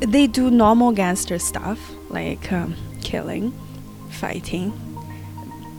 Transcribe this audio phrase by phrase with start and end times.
[0.00, 1.78] they do normal gangster stuff
[2.08, 3.52] like um, killing,
[4.10, 4.72] fighting,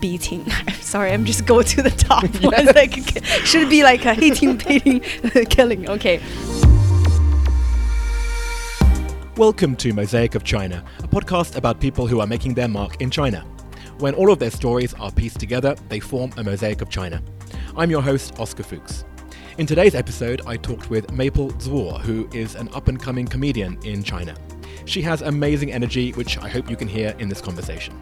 [0.00, 0.44] beating.
[0.50, 2.74] I'm Sorry, I'm just go to the top ones.
[2.74, 5.00] Like should be like a hitting, beating,
[5.46, 5.88] killing.
[5.88, 6.20] Okay.
[9.36, 13.10] Welcome to Mosaic of China, a podcast about people who are making their mark in
[13.10, 13.40] China.
[13.98, 17.22] When all of their stories are pieced together, they form a mosaic of China.
[17.76, 19.04] I'm your host, Oscar Fuchs.
[19.58, 23.78] In today's episode, I talked with Maple Zhuo, who is an up and coming comedian
[23.84, 24.34] in China.
[24.86, 27.94] She has amazing energy, which I hope you can hear in this conversation.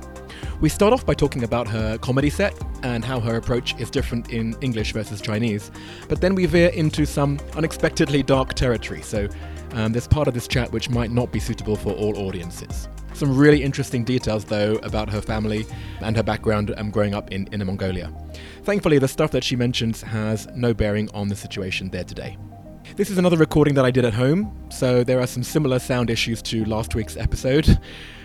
[0.61, 4.29] We start off by talking about her comedy set and how her approach is different
[4.29, 5.71] in English versus Chinese,
[6.07, 9.27] but then we veer into some unexpectedly dark territory, so
[9.73, 12.91] um, there's part of this chat which might not be suitable for all audiences.
[13.15, 15.65] Some really interesting details, though, about her family
[16.03, 18.13] and her background um, growing up in Inner Mongolia.
[18.63, 22.37] Thankfully, the stuff that she mentions has no bearing on the situation there today.
[22.97, 26.11] This is another recording that I did at home, so there are some similar sound
[26.11, 27.79] issues to last week's episode.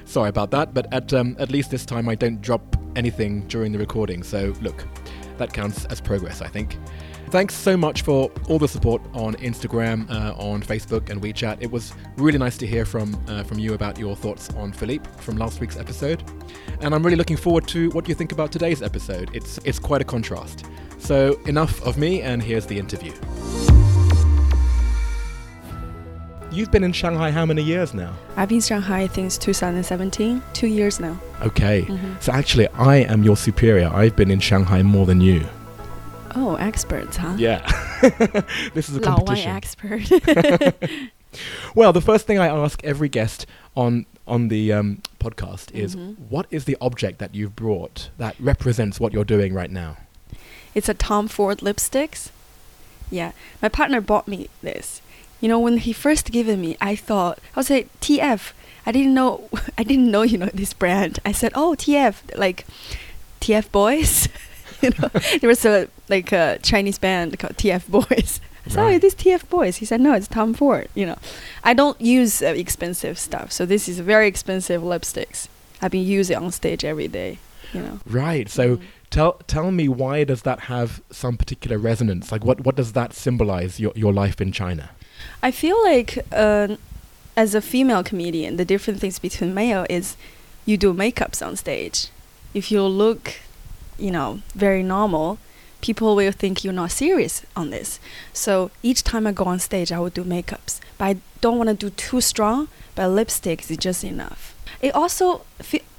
[0.05, 3.71] Sorry about that, but at, um, at least this time I don't drop anything during
[3.71, 4.87] the recording, so look,
[5.37, 6.77] that counts as progress, I think.
[7.29, 11.57] Thanks so much for all the support on Instagram, uh, on Facebook, and WeChat.
[11.59, 15.09] It was really nice to hear from uh, from you about your thoughts on Philippe
[15.17, 16.23] from last week's episode,
[16.81, 19.31] and I'm really looking forward to what you think about today's episode.
[19.33, 20.65] It's it's quite a contrast.
[20.99, 23.13] So enough of me, and here's the interview.
[26.51, 28.13] You've been in Shanghai how many years now?
[28.37, 31.19] I've been in Shanghai since 2017, two years now.
[31.41, 32.13] Okay, mm-hmm.
[32.19, 33.89] so actually, I am your superior.
[33.93, 35.45] I've been in Shanghai more than you.
[36.35, 37.35] Oh, experts, huh?
[37.37, 37.65] Yeah.
[38.73, 39.51] this is a competition.
[39.51, 40.09] expert.
[41.75, 46.23] well, the first thing I ask every guest on on the um, podcast is, mm-hmm.
[46.29, 49.97] what is the object that you've brought that represents what you're doing right now?
[50.73, 52.31] It's a Tom Ford lipsticks.
[53.11, 55.01] Yeah, my partner bought me this.
[55.41, 58.51] You know, when he first given me, I thought I was like TF.
[58.85, 59.49] I didn't know.
[59.77, 61.19] I didn't know you know this brand.
[61.25, 62.65] I said, oh TF, like
[63.41, 64.29] TF Boys.
[64.81, 65.09] you know,
[65.39, 68.39] there was a like a Chinese band called TF Boys.
[68.67, 68.99] So right.
[68.99, 69.77] this TF Boys.
[69.77, 70.87] He said, no, it's Tom Ford.
[70.95, 71.17] You know,
[71.63, 75.47] I don't use uh, expensive stuff, so this is very expensive lipsticks.
[75.81, 77.37] I've been using on stage every day.
[77.73, 77.99] You know.
[78.05, 78.49] Right.
[78.49, 78.77] So.
[78.77, 78.81] Mm.
[79.11, 82.33] Tell tell me why does that have some particular resonance?
[82.33, 84.89] Like what what does that symbolize your your life in China?
[85.41, 86.75] I feel like uh,
[87.35, 90.17] as a female comedian, the different things between male is
[90.65, 92.07] you do makeups on stage.
[92.53, 93.35] If you look
[93.97, 95.37] you know, very normal,
[95.81, 97.99] people will think you're not serious on this.
[98.33, 101.69] So each time I go on stage, I will do makeups, but I don't want
[101.69, 102.67] to do too strong.
[102.95, 104.55] But lipstick is just enough.
[104.81, 105.41] It also,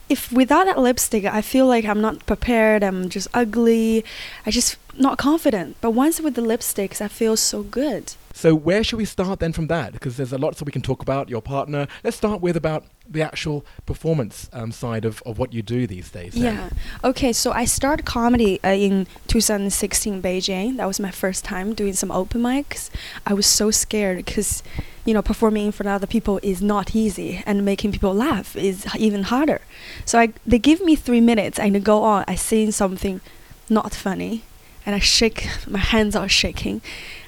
[0.09, 2.83] if without that lipstick, I feel like I'm not prepared.
[2.83, 4.03] I'm just ugly.
[4.47, 5.77] I just not confident.
[5.83, 8.15] But once with the lipsticks, I feel so good.
[8.37, 9.95] So where should we start then from that?
[9.95, 11.31] Because there's a lot that we can talk about.
[11.31, 11.89] Your partner.
[12.05, 16.11] Let's start with about the actual performance um, side of, of what you do these
[16.11, 16.35] days.
[16.35, 16.55] Then.
[16.55, 16.71] Yeah.
[17.03, 17.33] Okay.
[17.33, 20.77] So I started comedy uh, in 2016 Beijing.
[20.77, 22.91] That was my first time doing some open mics.
[23.25, 24.63] I was so scared because,
[25.07, 28.55] you know, performing in front of other people is not easy, and making people laugh
[28.55, 29.63] is even harder.
[30.05, 32.27] So I they give me three minutes and go on.
[32.29, 33.23] I sing something
[33.71, 34.43] not funny,
[34.87, 35.49] and I shake.
[35.67, 36.81] My hands are shaking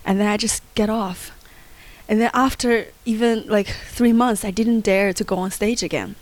[0.04, 1.32] and then I just get off.
[2.08, 6.16] And then after even like three months, I didn't dare to go on stage again.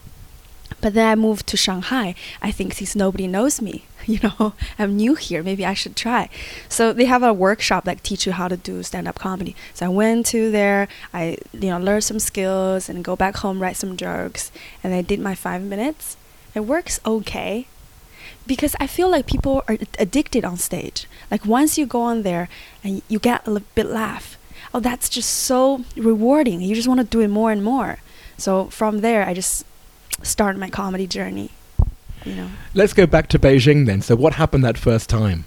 [0.81, 2.17] But then I moved to Shanghai.
[2.43, 6.29] I think since nobody knows me, you know, I'm new here, maybe I should try.
[6.69, 9.55] So they have a workshop that teach you how to do stand-up comedy.
[9.75, 13.61] So I went to there, I you know learned some skills and go back home
[13.61, 14.51] write some jokes,
[14.83, 16.17] and I did my five minutes.
[16.55, 17.69] It works okay,
[18.47, 21.07] because I feel like people are addicted on stage.
[21.31, 22.49] Like once you go on there
[22.85, 24.39] and you get a little bit laugh,
[24.73, 26.61] oh, that's just so rewarding.
[26.61, 27.99] You just want to do it more and more.
[28.39, 29.65] So from there, I just
[30.23, 31.51] started my comedy journey.
[32.25, 32.51] You know.
[32.75, 34.03] Let's go back to Beijing then.
[34.03, 35.45] So what happened that first time?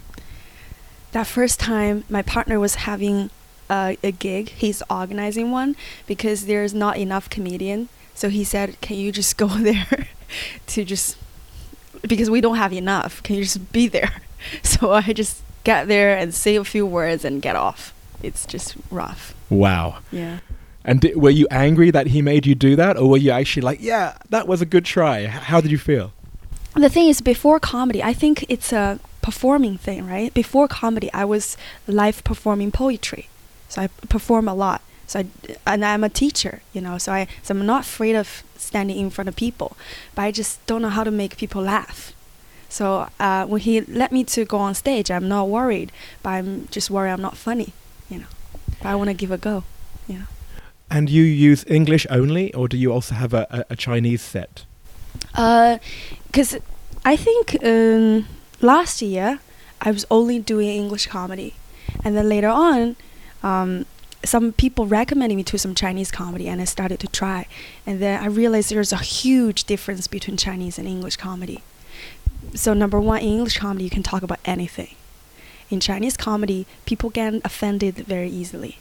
[1.12, 3.30] That first time, my partner was having
[3.70, 4.50] uh, a gig.
[4.50, 5.76] He's organizing one
[6.08, 7.90] because there's not enough comedian.
[8.16, 10.08] So he said, "Can you just go there
[10.68, 11.18] to just
[12.08, 13.22] because we don't have enough.
[13.24, 14.12] Can you just be there?
[14.64, 17.94] So I just get there and say a few words and get off.
[18.24, 19.34] It's just rough.
[19.50, 19.98] Wow.
[20.12, 20.40] Yeah.
[20.86, 23.64] And di- were you angry that he made you do that, or were you actually
[23.64, 25.26] like, yeah, that was a good try?
[25.28, 26.14] How did you feel?
[26.76, 30.34] The thing is, before comedy, I think it's a performing thing, right?
[30.34, 33.28] Before comedy, I was live performing poetry,
[33.68, 34.82] so I perform a lot.
[35.10, 35.26] So I,
[35.66, 39.10] and I'm a teacher, you know, so I so I'm not afraid of standing in
[39.10, 39.70] front of people,
[40.14, 42.14] but I just don't know how to make people laugh.
[42.70, 42.86] So
[43.20, 45.92] uh, when he let me to go on stage, I'm not worried,
[46.22, 47.74] but I'm just worried I'm not funny,
[48.10, 48.28] you know.
[48.82, 49.64] But I want to give a go,
[50.08, 50.28] you know.
[50.92, 54.66] And you use English only, or do you also have a, a, a Chinese set?
[55.34, 58.26] Because Uh, I think um,
[58.62, 59.40] last year
[59.88, 61.54] I was only doing English comedy,
[62.04, 62.96] and then later on,
[63.42, 63.86] um,
[64.24, 67.48] some people recommended me to some Chinese comedy, and I started to try,
[67.86, 71.64] and then I realized there's a huge difference between Chinese and English comedy.
[72.54, 74.96] So number one, in English comedy you can talk about anything.
[75.70, 78.80] In Chinese comedy, people get offended very easily.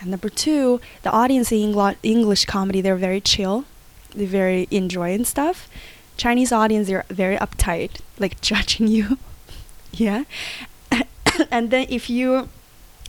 [0.00, 3.64] And number two, the audience in English comedy they're very chill,
[4.14, 5.68] they're very enjoying stuff.
[6.16, 9.18] Chinese audience they're very uptight, like judging you.
[9.92, 10.24] yeah.
[11.50, 12.48] and then if you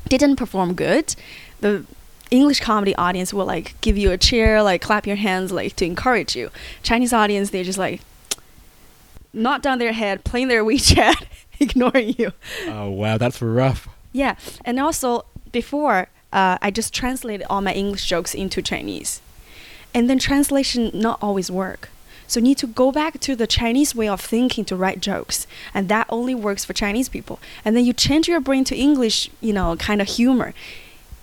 [0.07, 1.15] didn't perform good,
[1.61, 1.85] the
[2.29, 5.85] English comedy audience will like give you a cheer, like clap your hands, like to
[5.85, 6.49] encourage you.
[6.83, 8.01] Chinese audience they're just like
[9.33, 11.25] not down their head, playing their WeChat,
[11.59, 12.33] ignoring you.
[12.67, 13.87] Oh wow, that's rough.
[14.11, 19.21] Yeah, and also before uh, I just translated all my English jokes into Chinese,
[19.93, 21.89] and then translation not always work.
[22.27, 25.47] So you need to go back to the Chinese way of thinking to write jokes,
[25.73, 27.39] and that only works for Chinese people.
[27.63, 30.53] And then you change your brain to English, you know, kind of humor.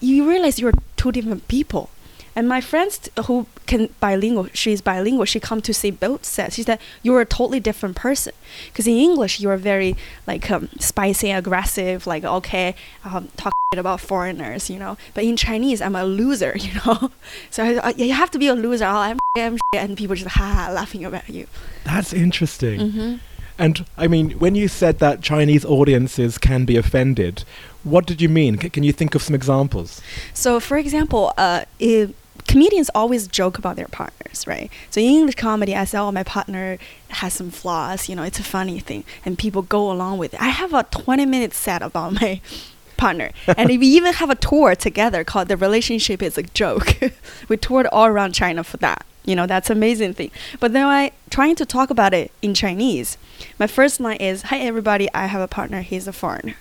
[0.00, 1.90] You realize you're two different people.
[2.36, 5.24] And my friends who can bilingual, she's bilingual.
[5.24, 6.56] She come to see both sets.
[6.56, 8.32] She said you're a totally different person.
[8.66, 9.96] Because in English you're very
[10.26, 14.96] like um, spicy, aggressive, like okay, um, talk shit about foreigners, you know.
[15.14, 17.10] But in Chinese, I'm a loser, you know.
[17.50, 18.84] So I, I, you have to be a loser.
[18.84, 21.46] Oh, I'm, I'm and people just ha ha laughing about you.
[21.84, 22.80] That's interesting.
[22.80, 23.16] Mm-hmm.
[23.56, 27.44] And I mean, when you said that Chinese audiences can be offended,
[27.84, 28.58] what did you mean?
[28.58, 30.00] C- can you think of some examples?
[30.32, 32.10] So, for example, uh, if
[32.48, 34.70] comedians always joke about their partners, right?
[34.90, 36.78] So in English comedy, I say, "Oh, my partner
[37.08, 40.42] has some flaws." You know, it's a funny thing, and people go along with it.
[40.42, 42.40] I have a 20-minute set about my
[42.96, 46.96] partner, and we even have a tour together called "The Relationship Is a Joke."
[47.48, 49.04] we toured all around China for that.
[49.24, 50.30] You know, that's amazing thing.
[50.60, 53.16] But then I trying to talk about it in Chinese.
[53.58, 55.80] My first line is, "Hi everybody, I have a partner.
[55.82, 56.56] He's a foreigner,"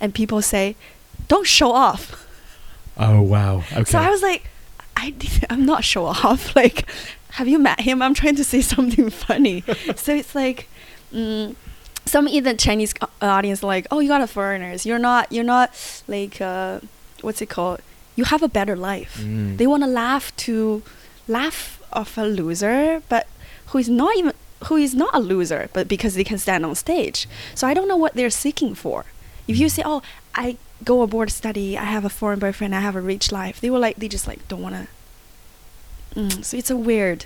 [0.00, 0.76] and people say,
[1.28, 2.26] "Don't show off."
[2.98, 3.62] Oh wow.
[3.72, 3.84] Okay.
[3.84, 4.48] So I was like,
[4.96, 5.14] I
[5.50, 6.54] I'm not show off.
[6.56, 6.86] Like,
[7.32, 8.00] have you met him?
[8.02, 9.62] I'm trying to say something funny.
[9.94, 10.68] so it's like,
[11.12, 11.54] mm,
[12.06, 14.86] some even Chinese co- audience like, oh, you got a foreigners.
[14.86, 15.30] You're not.
[15.30, 15.74] You're not
[16.08, 16.80] like, uh,
[17.20, 17.80] what's it called?
[18.14, 19.18] You have a better life.
[19.20, 19.58] Mm.
[19.58, 20.82] They want to laugh to,
[21.28, 23.26] laugh of a loser, but
[23.66, 24.32] who is not even
[24.64, 27.28] who is not a loser, but because they can stand on stage.
[27.54, 29.04] So I don't know what they're seeking for.
[29.46, 30.00] If you say, oh,
[30.34, 33.60] I go abroad to study, I have a foreign boyfriend, I have a rich life,
[33.60, 36.20] they were like, they just like don't want to.
[36.20, 37.24] Mm, so it's a weird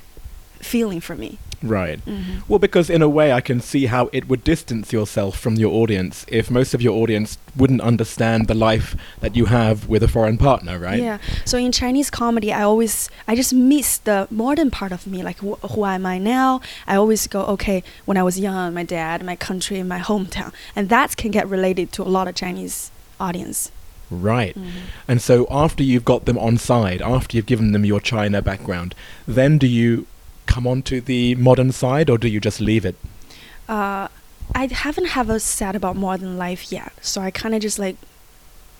[0.60, 1.38] feeling for me.
[1.62, 2.02] Right.
[2.06, 2.42] Mhm.
[2.48, 5.72] Well, because in a way, I can see how it would distance yourself from your
[5.74, 10.08] audience if most of your audience wouldn't understand the life that you have with a
[10.08, 11.02] foreign partner, right?
[11.02, 11.18] Yeah.
[11.44, 15.40] So in Chinese comedy, I always, I just miss the modern part of me, like
[15.40, 16.62] wh- who am I now?
[16.86, 20.88] I always go, okay, when I was young, my dad, my country, my hometown, and
[20.88, 23.70] that can get related to a lot of Chinese audience.
[24.10, 24.56] Right.
[24.58, 24.70] Mhm.
[25.06, 28.94] And so after you've got them on side, after you've given them your China background,
[29.26, 30.06] then do you
[30.46, 32.96] come on to the modern side or do you just leave it?
[33.68, 34.08] Uh,
[34.52, 37.96] I haven't have a set about modern life yet, so I kind of just like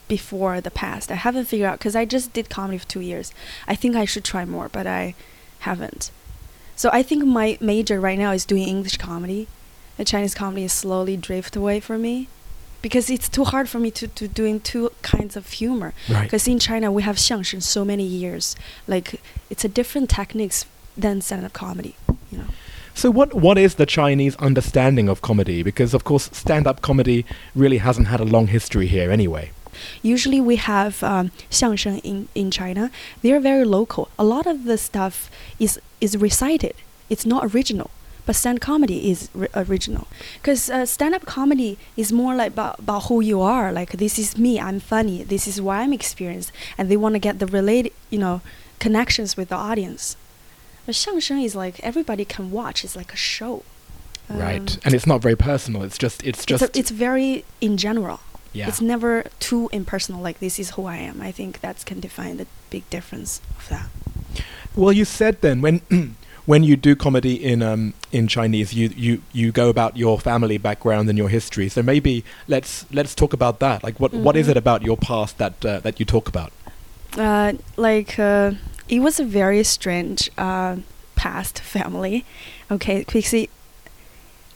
[0.09, 1.13] before the past.
[1.13, 3.33] I haven't figured out because I just did comedy for two years.
[3.69, 5.15] I think I should try more, but I
[5.61, 6.11] haven't.
[6.75, 9.47] So I think my major right now is doing English comedy.
[9.97, 12.27] The Chinese comedy is slowly drift away from me
[12.83, 15.93] because it's too hard for me to, to doing two kinds of humor.
[16.09, 16.23] Right.
[16.25, 18.57] Because in China we have xiangsheng so many years.
[18.87, 21.97] Like it's a different techniques than stand-up comedy.
[22.31, 22.45] You know.
[22.95, 25.63] So what what is the Chinese understanding of comedy?
[25.63, 29.53] Because of course stand-up comedy really hasn't had a long history here anyway.
[30.03, 32.91] Usually we have um, xiangsheng in, in China.
[33.23, 34.09] They're very local.
[34.19, 36.75] A lot of the stuff is is recited.
[37.09, 37.91] It's not original.
[38.31, 40.07] But stand comedy is ri- original.
[40.41, 43.73] Because uh, stand up comedy is more like about, about who you are.
[43.73, 44.61] Like this is me.
[44.61, 45.25] I'm funny.
[45.25, 46.53] This is why I'm experienced.
[46.79, 48.41] And they want to get the related, you know,
[48.79, 50.17] connections with the audience.
[50.87, 52.85] But xiangsheng is like everybody can watch.
[52.85, 53.65] It's like a show.
[54.29, 54.61] right.
[54.77, 55.83] Um, And it's not very personal.
[55.83, 58.21] It's just it's just it's, a, it's very in general.
[58.53, 58.69] yeah.
[58.69, 60.23] It's never too impersonal.
[60.23, 61.21] Like this is who I am.
[61.21, 63.89] I think that can define the big difference of that.
[64.77, 65.81] Well, you said then when
[66.51, 70.59] when you do comedy in um in Chinese, you you you go about your family
[70.59, 71.69] background and your history.
[71.69, 73.85] So maybe let's let's talk about that.
[73.85, 74.51] Like what what is Mhm.
[74.51, 76.51] it about your past that uh, that you talk about?
[77.17, 78.51] Uh, like uh,
[78.89, 80.77] it was a very strange uh,
[81.15, 82.25] past family.
[82.69, 83.47] Okay, because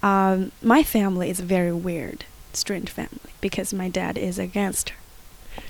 [0.02, 4.94] um, my family is a very weird, strange family because my dad is a gangster.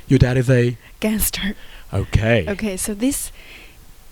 [0.09, 1.55] Your dad is a Gangster.
[1.93, 2.47] Okay.
[2.49, 3.31] Okay, so this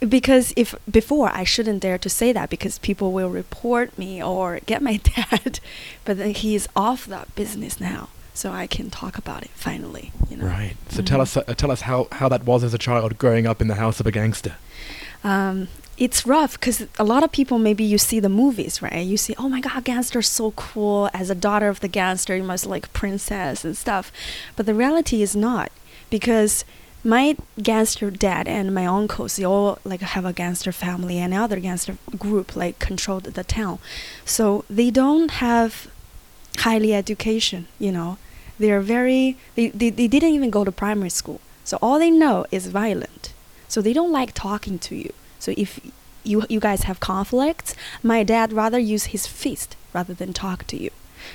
[0.09, 4.61] because if before I shouldn't dare to say that because people will report me or
[4.67, 5.61] get my dad,
[6.05, 10.13] but then he's off that business now, so I can talk about it finally.
[10.31, 10.47] You know.
[10.47, 10.77] Right.
[10.89, 11.23] So tell Mhm.
[11.23, 13.77] us uh, tell us how, how that was as a child growing up in the
[13.77, 14.55] house of a gangster.
[15.25, 15.69] um,
[15.99, 19.35] it's rough because a lot of people maybe you see the movies right you see
[19.39, 22.91] oh my god gangster's so cool as a daughter of the gangster you must like
[22.95, 24.11] princess and stuff
[24.57, 25.71] but the reality is not
[26.11, 26.65] because
[27.05, 31.59] my gangster dad and my uncles they all like have a gangster family and other
[31.59, 33.79] gangster group like controlled the town.
[34.25, 35.89] So they don't have
[36.59, 38.19] highly education you know.
[38.59, 41.41] They're very they, they, they didn't even go to primary school.
[41.65, 43.33] So all they know is violent.
[43.69, 45.13] So they don't like talking to you.
[45.39, 45.81] So if
[46.25, 50.77] you you guys have conflicts my dad rather use his fist rather than talk to
[50.77, 50.91] you.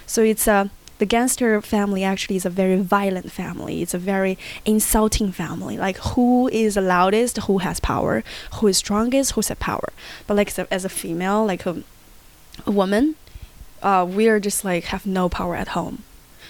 [0.05, 0.69] So it's a
[0.99, 3.81] the gangster family actually is a very violent family.
[3.81, 5.77] It's a very insulting family.
[5.77, 7.37] Like who is the loudest?
[7.43, 8.23] Who has power?
[8.55, 9.33] Who is strongest?
[9.33, 9.89] Who's at power?
[10.25, 11.83] But like a, as a female like a,
[12.65, 13.15] a woman
[13.81, 16.03] uh, we're just like have no power at home.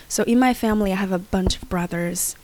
[0.08, 2.36] So in my family, I have a bunch of brothers.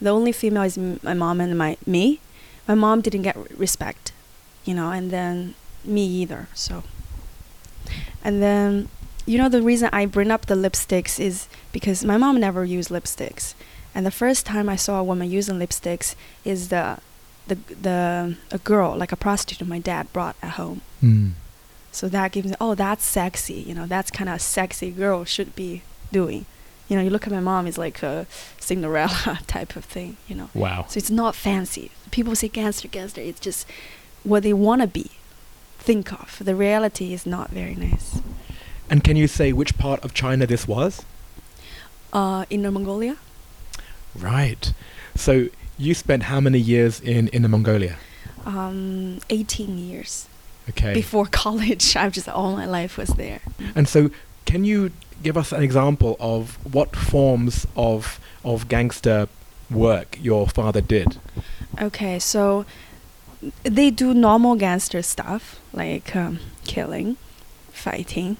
[0.00, 2.20] The only female is my mom and my me.
[2.66, 4.12] My mom didn't get respect,
[4.64, 5.54] you know, and then
[5.84, 6.48] me either.
[6.54, 6.84] So,
[8.22, 8.88] and then,
[9.26, 12.90] you know, the reason I bring up the lipsticks is because my mom never used
[12.90, 13.54] lipsticks,
[13.94, 16.14] and the first time I saw a woman using lipsticks
[16.44, 16.98] is the,
[17.46, 20.80] the the a girl like a prostitute my dad brought at home.
[21.02, 21.32] Mm.
[21.92, 23.54] So that gives me, oh, that's sexy.
[23.54, 26.46] You know, that's kind of sexy girl should be doing.
[26.88, 28.26] You know, you look at my mom, it's like a
[28.58, 30.48] Cinderella type of thing, you know.
[30.54, 30.86] Wow.
[30.88, 31.90] So it's not fancy.
[32.10, 33.20] People say gangster, gangster.
[33.20, 33.66] It's just
[34.24, 35.10] what they want to be,
[35.78, 36.40] think of.
[36.42, 38.20] The reality is not very nice.
[38.92, 41.02] And can you say which part of China this was?
[42.12, 43.16] Uh, Inner Mongolia,
[44.14, 44.74] Right.
[45.16, 47.96] So you spent how many years in Inner Mongolia?
[48.44, 50.28] um, 18 years.
[50.68, 50.92] Okay.
[50.92, 53.40] Before college, I've just, all my life was there.
[53.74, 54.10] And so,
[54.44, 54.90] can you
[55.22, 59.28] give us an example of what forms of of gangster
[59.70, 61.16] work your father did?
[61.80, 62.66] Okay, so
[63.62, 67.16] they do normal gangster stuff like um, killing,
[67.72, 68.36] fighting,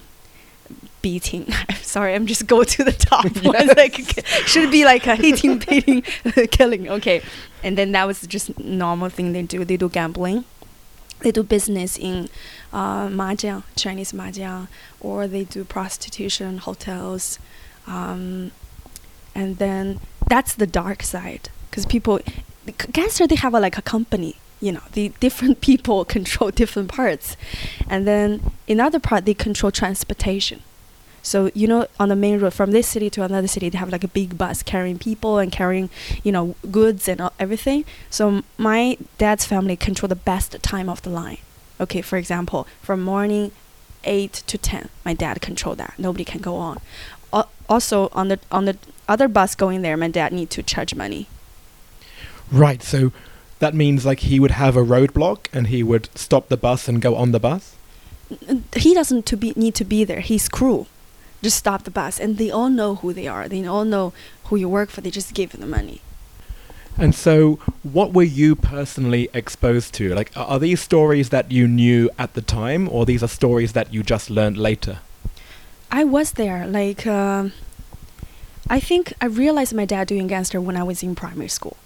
[1.03, 1.53] beating.
[1.83, 3.71] Sorry, I'm just go to the top ones.
[3.77, 6.03] Like should be like a hitting, beating,
[6.51, 6.89] killing.
[6.89, 7.23] Okay,
[7.63, 9.65] and then that was just normal thing they do.
[9.65, 10.45] They do gambling.
[11.21, 12.29] They do business in
[12.73, 14.67] uh, mahjong, Chinese mahjong,
[15.01, 17.39] or they do prostitution, hotels,
[17.87, 18.51] um,
[19.35, 22.19] and then that's the dark side because people
[22.65, 26.51] the c- gangster they have a, like a company you know the different people control
[26.51, 27.37] different parts
[27.89, 30.63] and then in other part they control transportation
[31.23, 33.91] so you know on the main road from this city to another city they have
[33.91, 35.89] like a big bus carrying people and carrying
[36.23, 41.11] you know goods and everything so my dad's family control the best time of the
[41.11, 41.39] line
[41.81, 43.53] okay for example from morning
[44.05, 46.81] 8 to 10 my dad control that nobody can go on
[47.33, 48.77] Al- also on the on the
[49.09, 51.29] other bus going there my dad need to charge money
[52.53, 52.83] Right.
[52.83, 53.13] So
[53.59, 57.01] that means like he would have a roadblock and he would stop the bus and
[57.01, 57.75] go on the bus.
[58.77, 60.21] He doesn't to be need to be there.
[60.21, 60.87] He's crew.
[61.43, 63.49] Just stop the bus, and they all know who they are.
[63.49, 64.13] They all know
[64.45, 65.01] who you work for.
[65.01, 66.01] They just give you the money.
[66.99, 70.15] And so, what were you personally exposed to?
[70.15, 73.93] Like, are these stories that you knew at the time, or these are stories that
[73.93, 74.99] you just learned later?
[75.91, 76.67] I was there.
[76.67, 77.53] Like, um
[78.69, 81.77] I think I realized my dad doing gangster when I was in primary school.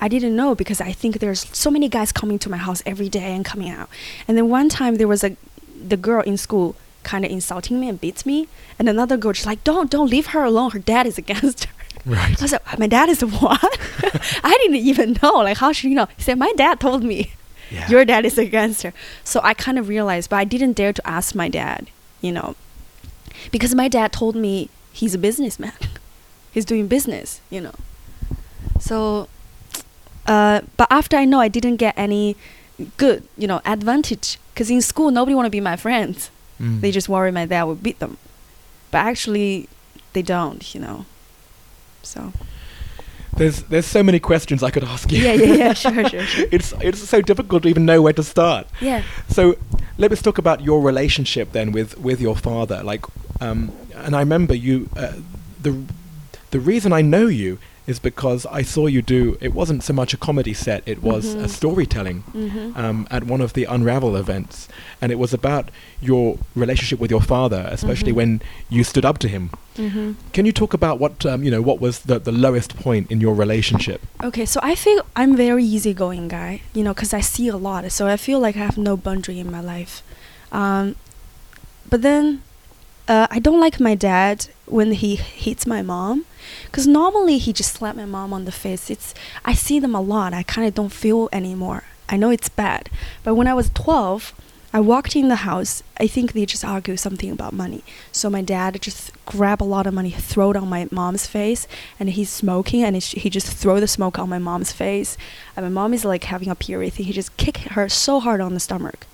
[0.00, 3.08] I didn't know because I think there's so many guys coming to my house every
[3.08, 3.90] day and coming out.
[4.26, 5.36] And then one time there was a
[5.76, 6.76] the girl in school
[7.08, 8.48] kind of insulting me and beats me,
[8.78, 10.70] and another girl just like, "Don't, don't leave her alone.
[10.72, 11.72] Her dad is against her.
[12.04, 12.38] Right.
[12.38, 13.60] I was like, "My dad is a what?"
[14.44, 15.36] I didn't even know.
[15.48, 16.08] Like, how should you know?
[16.18, 17.20] He said, "My dad told me."
[17.70, 17.86] Yeah.
[17.92, 18.94] your dad is against her.
[19.24, 21.90] So I kind of realized, but I didn't dare to ask my dad,
[22.22, 22.56] you know,
[23.52, 25.74] because my dad told me he's a businessman.
[26.54, 27.74] he's doing business, you know.
[28.80, 29.28] So,
[30.26, 32.36] uh, but after I know I didn't get any
[32.96, 36.30] good, you know, advantage, because in school nobody want to be my friends.
[36.60, 36.80] Mm.
[36.80, 38.16] They just worry my dad will beat them,
[38.90, 39.68] but actually,
[40.12, 41.04] they don't, you know.
[42.02, 42.32] So
[43.36, 45.18] There's there's so many questions I could ask you.
[45.22, 46.46] yeah, yeah, yeah, sure, sure, sure.
[46.52, 48.66] it's it's so difficult to even know where to start.
[48.80, 49.02] Yeah.
[49.28, 49.56] So
[49.98, 52.82] let's talk about your relationship then with with your father.
[52.82, 53.04] Like,
[53.40, 54.88] um, and I remember you.
[54.96, 55.12] Uh,
[55.62, 55.72] the
[56.50, 59.20] the reason I know you is because I saw you do.
[59.40, 61.50] It wasn't so much a comedy set; it was a Mhm.
[61.58, 62.78] storytelling Mm-hmm.
[62.82, 64.68] um, at one of the Unravel events,
[65.00, 65.64] and it was about
[66.08, 68.16] your relationship with your father, especially Mhm.
[68.20, 68.30] when
[68.74, 69.44] you stood up to him.
[69.78, 70.12] mm-hmm.
[70.34, 71.62] Can you talk about what um, you know?
[71.70, 74.00] What was the, the lowest point in your relationship?
[74.28, 77.80] Okay, so I feel I'm very easygoing guy, you know, because I see a lot.
[77.92, 80.02] So I feel like I have no boundary in my life.
[80.60, 80.84] Um,
[81.90, 82.42] but then
[83.08, 86.24] uh, I don't like my dad when he hits my mom,
[86.66, 88.90] because normally he just slap my mom on the face.
[88.90, 89.14] It's
[89.44, 90.34] I see them a lot.
[90.34, 91.84] I kind of don't feel anymore.
[92.08, 92.88] I know it's bad,
[93.22, 94.34] but when I was 12,
[94.70, 95.82] I walked in the house.
[95.98, 97.82] I think they just argue something about money.
[98.12, 101.66] So my dad just grab a lot of money, throw it on my mom's face,
[101.98, 105.16] and he's smoking, and he just throw the smoke on my mom's face.
[105.56, 107.06] And my mom is like having a period thing.
[107.06, 109.06] He just kick her so hard on the stomach,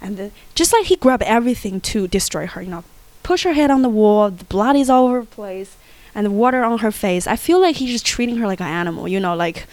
[0.00, 2.62] and then just like he grabbed everything to destroy her.
[2.62, 2.84] You know,
[3.22, 4.30] push her head on the wall.
[4.30, 5.76] The blood is all over the place,
[6.14, 7.26] and the water on her face.
[7.26, 9.08] I feel like he's just treating her like an animal.
[9.08, 9.66] You know, like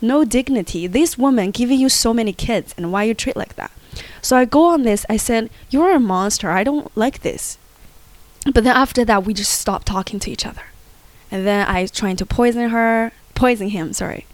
[0.00, 0.86] no dignity.
[0.86, 3.70] This woman giving you so many kids, and why you treat like that?
[4.20, 5.04] So I go on this.
[5.08, 6.50] I said, "You're a monster.
[6.50, 7.58] I don't like this."
[8.52, 10.62] But then after that, we just stopped talking to each other.
[11.30, 14.26] And then I trying to poison her, poison him, sorry,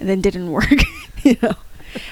[0.00, 0.80] and then didn't work,
[1.22, 1.54] you know.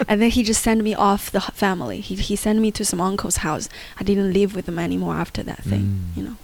[0.08, 2.00] and then he just sent me off the family.
[2.00, 3.68] He he sent me to some uncle's house.
[3.98, 6.16] I didn't live with him anymore after that thing, Mm.
[6.16, 6.36] you know.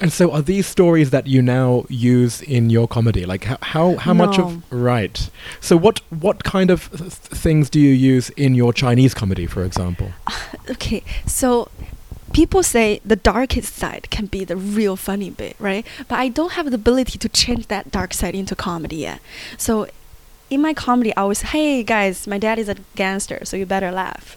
[0.00, 3.24] And so, are these stories that you now use in your comedy?
[3.24, 5.30] Like, how how, how much of right?
[5.60, 9.64] So, what what kind of th- things do you use in your Chinese comedy, for
[9.64, 10.10] example?
[10.68, 11.68] Okay, so
[12.32, 15.86] people say the darkest side can be the real funny bit, right?
[16.08, 19.20] But I don't have the ability to change that dark side into comedy yet.
[19.56, 19.86] So
[20.50, 23.90] in my comedy, I always, hey guys, my dad is a gangster, so you better
[23.90, 24.36] laugh.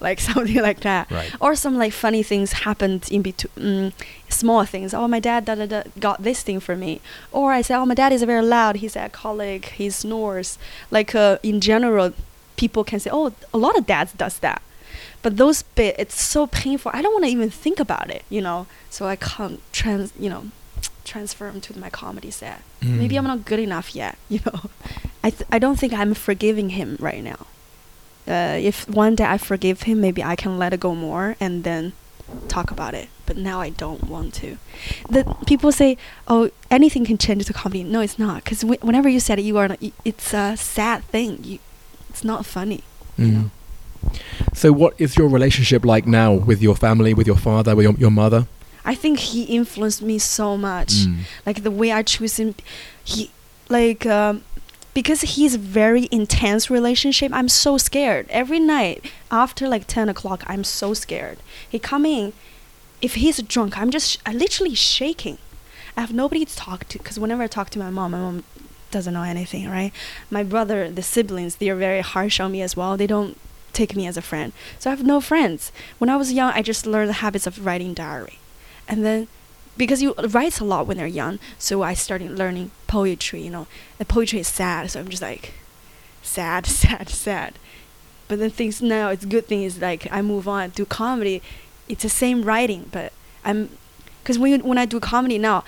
[0.00, 1.10] Like something like that.
[1.10, 1.30] Right.
[1.40, 3.92] Or some like funny things happened in between, mm,
[4.28, 4.92] small things.
[4.94, 7.00] Oh, my dad da, da, da, got this thing for me.
[7.32, 8.76] Or I say, oh, my dad is very loud.
[8.76, 9.66] He's alcoholic.
[9.66, 10.58] He snores.
[10.90, 12.12] Like uh, in general,
[12.56, 14.62] people can say, oh, a lot of dads does that.
[15.22, 16.92] But those bit, it's so painful.
[16.94, 18.66] I don't want to even think about it, you know.
[18.90, 20.46] So I can't trans, you know,
[21.04, 22.60] transfer them to my comedy set.
[22.82, 23.18] Maybe Mm.
[23.18, 24.70] I'm not good enough yet, you know.
[25.24, 27.46] I th- I don't think I'm forgiving him right now.
[28.28, 31.64] Uh, if one day I forgive him, maybe I can let it go more and
[31.64, 31.92] then
[32.48, 33.08] talk about it.
[33.24, 34.58] But now I don't want to.
[35.08, 35.96] The people say,
[36.28, 38.44] "Oh, anything can change to comedy." No, it's not.
[38.44, 39.68] Because wh- whenever you said it, you are.
[39.68, 41.38] Not, it's a sad thing.
[41.42, 41.58] You,
[42.10, 42.82] it's not funny.
[43.18, 43.50] you know.
[44.04, 44.20] Mm.
[44.54, 47.94] So, what is your relationship like now with your family, with your father, with your,
[47.94, 48.46] your mother?
[48.84, 50.92] I think he influenced me so much.
[51.06, 51.18] Mm.
[51.44, 52.54] like the way I choose him,
[53.04, 53.30] he
[53.68, 54.42] like um,
[54.96, 57.30] because he's very intense relationship.
[57.34, 60.42] I'm so scared every night after like ten o'clock.
[60.46, 61.36] I'm so scared.
[61.68, 62.32] He come in,
[63.02, 65.36] if he's drunk, I'm just I literally shaking.
[65.98, 68.44] I have nobody to talk to because whenever I talk to my mom, my mom
[68.90, 69.92] doesn't know anything, right?
[70.30, 72.96] My brother, the siblings, they are very harsh on me as well.
[72.96, 73.36] They don't
[73.74, 75.72] take me as a friend, so I have no friends.
[75.98, 78.38] When I was young, I just learned the habits of writing diary,
[78.88, 79.28] and then
[79.76, 83.42] because you write a lot when they're young, so I started learning poetry.
[83.42, 83.66] You know,
[83.98, 85.54] the poetry is sad, so I'm just like
[86.22, 87.58] sad, sad, sad.
[88.28, 91.42] But then things now, it's good thing is like I move on do comedy.
[91.88, 93.12] It's the same writing, but
[93.44, 93.70] I'm
[94.22, 95.62] because when you, when I do comedy now,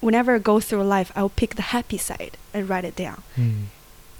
[0.00, 3.22] whenever I go through life, I'll pick the happy side and write it down.
[3.36, 3.66] Mm.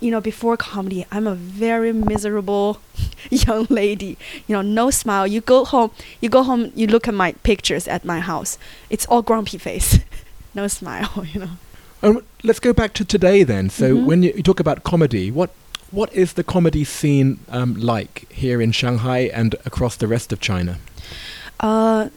[0.00, 2.78] You know, before comedy, I'm a very miserable
[3.30, 4.16] young lady.
[4.46, 5.26] You know, no smile.
[5.26, 8.58] You go home, you go home, you look at my pictures at my house.
[8.88, 9.98] It's all grumpy face,
[10.54, 11.10] no smile.
[11.34, 11.50] You know.
[12.02, 13.68] Um, let's go back to today then.
[13.68, 14.04] So, Mhm.
[14.06, 15.50] when you, you talk about comedy, what
[15.92, 20.38] what is the comedy scene um, like here in Shanghai and across the rest of
[20.40, 20.78] China?
[21.58, 22.08] Uh,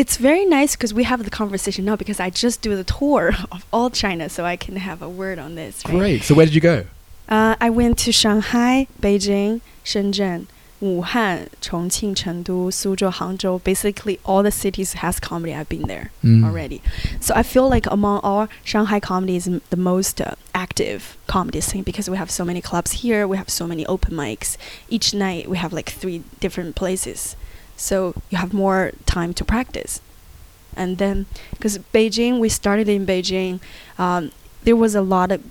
[0.00, 3.24] it's very nice because we have the conversation now because I just do the tour
[3.52, 5.74] of all China, so I can have a word on this.
[5.84, 5.94] Right?
[5.98, 6.22] Great.
[6.22, 6.84] So, where did you go?
[7.28, 10.46] Uh, I went to Shanghai, Beijing, Shenzhen,
[10.80, 13.62] Wuhan, Chongqing, Chengdu, Suzhou, Hangzhou.
[13.64, 15.52] Basically, all the cities has comedy.
[15.54, 16.44] I've been there Mm.
[16.46, 16.80] already.
[17.20, 21.60] So I feel like among all Shanghai comedy is m- the most uh, active comedy
[21.60, 23.26] scene because we have so many clubs here.
[23.26, 24.56] We have so many open mics.
[24.88, 27.34] Each night we have like three different places.
[27.78, 30.00] So you have more time to practice.
[30.76, 33.60] And then, because Beijing, we started in Beijing,
[33.98, 34.32] um,
[34.64, 35.42] there was a lot of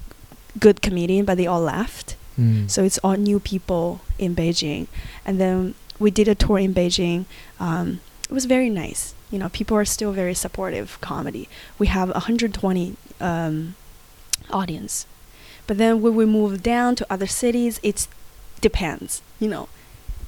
[0.59, 2.15] good comedian, but they all left.
[2.39, 2.69] Mm.
[2.69, 4.87] So it's all new people in Beijing.
[5.25, 7.25] And then we did a tour in Beijing.
[7.59, 9.15] Um, it was very nice.
[9.31, 11.49] You know, people are still very supportive comedy.
[11.79, 13.75] We have 120 um,
[14.51, 15.05] audience.
[15.65, 18.07] But then when we move down to other cities, it
[18.61, 19.21] depends.
[19.39, 19.69] You know,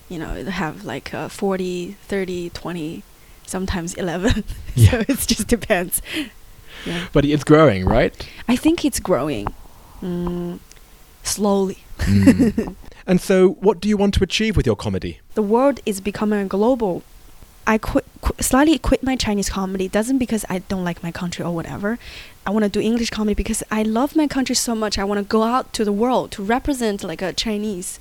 [0.09, 3.03] you know, have like uh, 40, 30, 20,
[3.45, 4.43] sometimes 11.
[4.75, 4.91] Yeah.
[4.91, 6.01] so it just depends.
[6.85, 7.07] Yeah.
[7.11, 8.13] but it's growing, right?
[8.47, 9.47] I think it's growing
[10.01, 10.59] mm,
[11.23, 11.79] slowly.
[11.97, 12.75] Mm.
[13.07, 15.19] and so, what do you want to achieve with your comedy?
[15.35, 17.03] The world is becoming global.
[17.67, 19.87] I quit, qu- slightly quit my Chinese comedy.
[19.87, 21.99] Doesn't because I don't like my country or whatever.
[22.45, 24.97] I want to do English comedy because I love my country so much.
[24.97, 27.99] I want to go out to the world to represent like a Chinese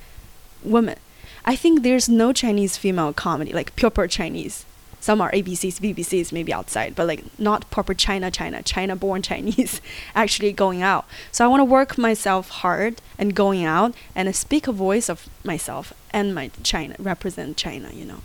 [0.63, 0.97] woman.
[1.45, 4.65] I think there's no Chinese female comedy like proper Chinese.
[4.99, 9.81] Some are ABCs, BBCs, maybe outside, but like not proper China, China, China born Chinese
[10.13, 11.05] actually going out.
[11.31, 15.29] So I want to work myself hard and going out and speak a voice of
[15.43, 18.21] myself and my China, represent China, you know.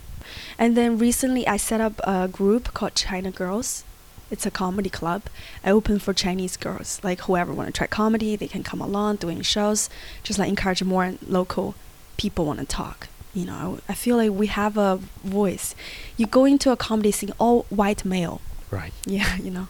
[0.57, 3.83] And then recently I set up a group called China Girls.
[4.31, 5.23] It's a comedy club.
[5.63, 6.99] I open for Chinese girls.
[7.03, 9.89] Like whoever want to try comedy, they can come along doing shows.
[10.23, 11.75] Just like encourage more local
[12.17, 13.07] people want to talk.
[13.33, 15.75] You know, I feel like we have a voice.
[16.15, 18.39] You go into a comedy scene, all white male.
[18.71, 18.93] Right.
[19.05, 19.67] Yeah, you know.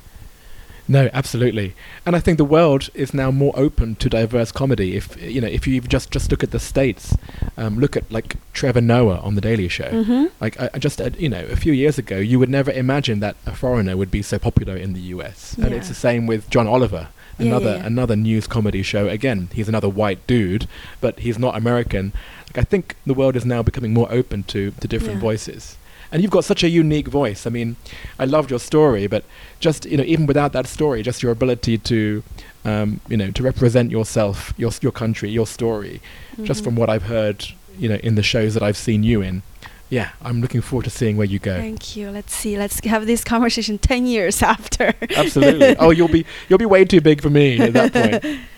[0.87, 1.73] No, absolutely.
[2.05, 4.95] And I think the world is now more open to diverse comedy.
[4.95, 7.17] If you know, if you just just look at the states,
[7.57, 9.89] um, look at like Trevor Noah on the Daily Show.
[9.89, 10.25] Mm-hmm.
[10.39, 13.19] Like I, I just uh, you know, a few years ago, you would never imagine
[13.21, 15.57] that a foreigner would be so popular in the U.S.
[15.57, 17.85] And it's the same with John Oliver, Yeah, yeah, another yeah.
[17.85, 19.07] another news comedy show.
[19.07, 20.67] Again, he's another white dude,
[21.01, 22.13] but he's not American.
[22.47, 25.77] Like I think the world is now becoming more open to to different voices.
[26.11, 27.45] And you've got such a unique voice.
[27.45, 27.75] I mean,
[28.19, 29.25] I loved your story, but
[29.59, 32.23] just you know, even without that story, just your ability to,
[32.63, 36.01] um, you know, to represent yourself, your your country, your story,
[36.43, 36.63] just Mhm.
[36.65, 37.45] from what I've heard,
[37.77, 39.41] you know, in the shows that I've seen you in.
[39.89, 41.55] Yeah, I'm looking forward to seeing where you go.
[41.57, 42.09] Thank you.
[42.09, 42.57] Let's see.
[42.57, 44.93] Let's have this conversation 10 years after.
[45.15, 45.75] Absolutely.
[45.79, 48.39] oh, you'll be you'll be way too big for me at that point.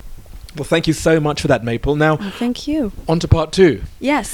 [0.55, 1.95] Well, thank you so much for that, Maple.
[1.95, 2.91] Now, Oh, thank you.
[3.07, 3.83] on to part two.
[3.99, 4.31] Yes.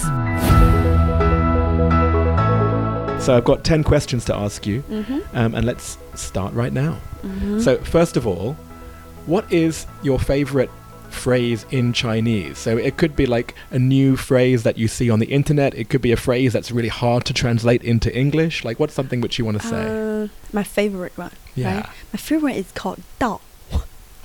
[3.25, 5.19] So I've got ten questions to ask you, Mm-hmm.
[5.37, 6.97] um, and let's start right now.
[7.25, 7.59] Mm-hmm.
[7.61, 8.53] So, first of all,
[9.25, 10.69] what is your favorite
[11.13, 12.57] phrase in Chinese?
[12.57, 15.73] So, it could be like a new phrase that you see on the internet.
[15.75, 18.63] It could be a phrase that's really hard to translate into English.
[18.65, 20.23] Like, what's something which you want to say?
[20.23, 21.31] Uh, my favorite one.
[21.55, 21.75] yeah.
[21.75, 21.85] Right?
[22.13, 23.39] My favorite is called Dao.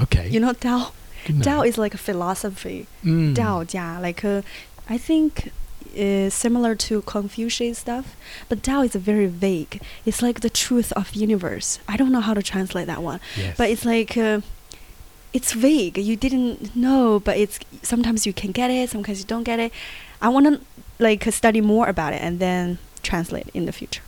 [0.01, 0.29] Okay.
[0.29, 0.93] You know Dao?
[1.27, 2.87] Good Dao is like a philosophy.
[3.05, 3.35] Mm.
[3.35, 4.43] Dao Jia, like uh,
[4.89, 5.51] I think
[5.95, 8.15] is similar to Confucius stuff,
[8.49, 9.81] but Dao is very vague.
[10.07, 11.81] It's like the truth of universe.
[11.89, 13.57] I don't know how to translate that one, Yes.
[13.57, 14.41] but it's like uh,
[15.33, 15.99] it's vague.
[15.99, 19.73] You didn't know, but it's sometimes you can get it, sometimes you don't get it.
[20.21, 20.61] I want to
[20.99, 24.03] like uh, study more about it and then translate in the future.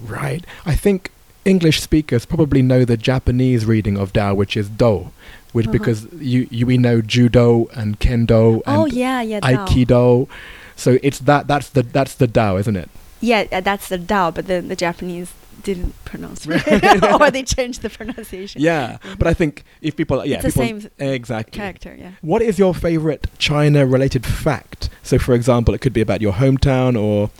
[0.00, 0.44] Right.
[0.64, 1.10] I think
[1.44, 5.10] English speakers probably know the Japanese reading of Dao, which is Do,
[5.52, 5.72] which Uh-huh.
[5.72, 9.66] because you, you we know Judo and Kendo and oh yeah, yeah, Dao.
[9.66, 10.28] Aikido.
[10.76, 12.88] So it's that that's the that's the Dao, isn't it?
[13.20, 16.62] Yeah, uh, that's the Dao, but then the Japanese didn't pronounce Right.
[16.66, 18.62] it, or they changed the pronunciation.
[18.62, 18.98] Yeah.
[19.18, 21.58] But I think if people yeah, It's the same exactly.
[21.58, 21.96] character.
[21.98, 22.12] Yeah.
[22.20, 24.88] What is your favorite China related fact?
[25.02, 27.30] So for example, it could be about your hometown or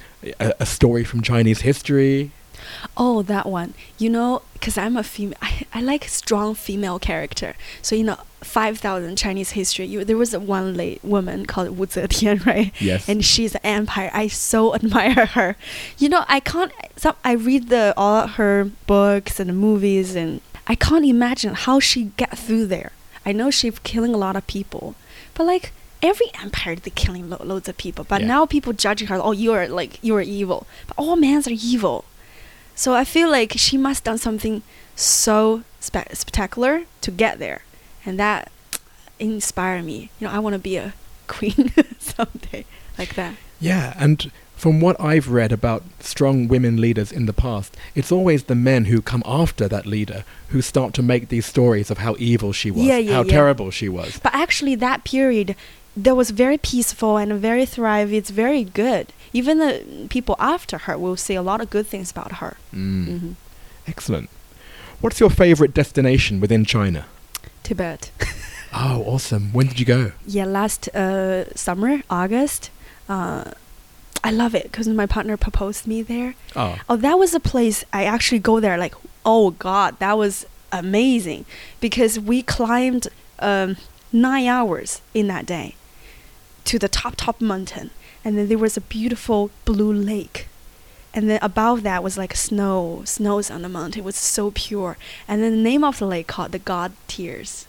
[0.40, 2.32] a, a story from Chinese history.
[2.96, 3.74] Oh, that one.
[3.98, 7.54] You know, because I'm a female, I, I like strong female character.
[7.82, 9.86] So you know, five thousand Chinese history.
[9.86, 12.72] You, there was a one late woman called Wu Zetian, right?
[12.80, 13.08] Yes.
[13.08, 14.10] And she's an empire.
[14.12, 15.56] I so admire her.
[15.98, 16.72] You know, I can't.
[16.96, 22.12] Some I read the all her books and movies, and I can't imagine how she
[22.16, 22.92] get through there.
[23.24, 24.94] I know she's killing a lot of people,
[25.34, 28.04] but like every empire, they killing lo- loads of people.
[28.04, 28.26] But Yeah.
[28.28, 29.16] now people judging her.
[29.16, 30.66] Oh, you are like you are evil.
[30.86, 32.04] But all men are evil.
[32.78, 34.62] So I feel like she must done something
[34.94, 37.62] so spe- spectacular to get there,
[38.06, 38.52] and that
[39.18, 40.10] inspired me.
[40.20, 40.94] You know, I want to be a
[41.26, 42.64] queen someday,
[42.96, 43.34] like that.
[43.60, 48.44] Yeah, and from what I've read about strong women leaders in the past, it's always
[48.44, 52.14] the men who come after that leader who start to make these stories of how
[52.20, 53.32] evil she was, Yeah, yeah, how yeah.
[53.32, 54.20] terrible she was.
[54.22, 55.56] But actually, that period,
[55.96, 58.12] that was very peaceful and very thrive.
[58.12, 59.12] It's very good.
[59.32, 62.56] Even the people after her will say a lot of good things about her.
[62.74, 63.06] Mm.
[63.20, 63.32] hmm
[63.86, 64.28] Excellent.
[65.00, 67.06] What's your favorite destination within China?
[67.62, 68.10] Tibet.
[68.70, 69.50] Oh, awesome.
[69.54, 70.12] When did you go?
[70.26, 72.68] yeah, last uh, summer, August.
[73.08, 73.52] Uh,
[74.22, 76.34] I love it because my partner proposed me there.
[76.54, 78.76] Oh, Oh, that was a place I actually go there.
[78.76, 81.46] Like, oh God, that was amazing
[81.80, 83.78] because we climbed um,
[84.12, 85.74] nine hours in that day
[86.66, 87.88] to the top top mountain,
[88.28, 90.48] and then there was a beautiful blue lake,
[91.14, 94.00] and then above that was like snow, snows on the mountain.
[94.02, 97.66] It was so pure, and then the name of the lake called the God Tears.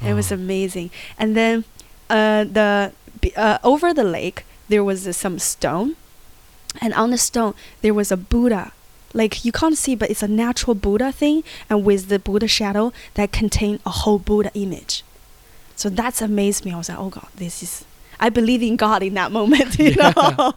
[0.00, 0.36] It was Oh.
[0.36, 1.64] amazing, and then
[2.08, 2.92] uh, the
[3.36, 5.96] uh, over the lake there was uh, some stone
[6.80, 8.72] and on the stone there was a buddha
[9.14, 12.92] like you can't see, but it's a natural Buddha thing, and with the Buddha shadow
[13.14, 15.02] that contained a whole Buddha image.
[15.74, 16.72] So that's amazed me.
[16.72, 17.84] I was like, oh God, this is.
[18.20, 20.12] I believe in God in that moment, you Yeah.
[20.38, 20.54] know.